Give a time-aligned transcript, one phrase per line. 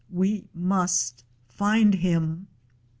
[0.09, 2.47] We must find him!"